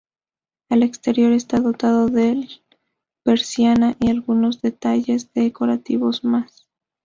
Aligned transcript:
Al 0.69 0.81
exterior 0.81 1.31
está 1.31 1.59
dotado 1.59 2.07
de 2.09 2.49
persiana 3.21 3.95
y 3.99 4.09
algunos 4.09 4.59
detalles 4.59 5.31
decorativos 5.31 6.23
más. 6.23 6.67